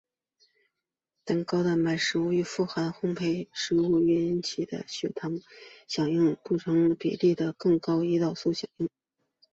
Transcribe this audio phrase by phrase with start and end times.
[1.23, 5.39] 但高蛋白食物与富含脂肪的烘培食物引起与其血糖
[5.87, 8.89] 响应不成比例的的更高的胰岛素响应。